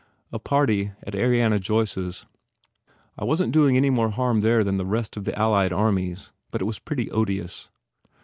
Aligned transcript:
"A 0.31 0.39
party 0.39 0.93
at 1.03 1.13
Ariana 1.13 1.59
Joyce 1.59 1.95
s. 1.95 2.25
I 3.19 3.23
wasn 3.23 3.51
t 3.51 3.51
doing 3.51 3.77
any 3.77 3.91
more 3.91 4.09
harm 4.09 4.39
there 4.41 4.63
than 4.63 4.77
the 4.77 4.83
rest 4.87 5.15
of 5.15 5.25
the 5.25 5.37
Allied 5.37 5.71
armies. 5.71 6.31
But 6.49 6.59
it 6.59 6.65
was 6.65 6.79
pretty 6.79 7.11
odious." 7.11 7.69